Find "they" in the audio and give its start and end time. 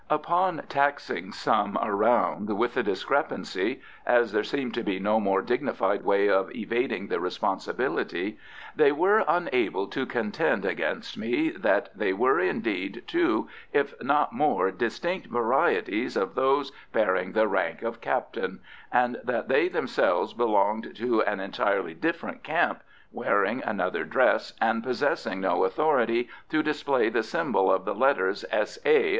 8.75-8.91, 19.49-19.67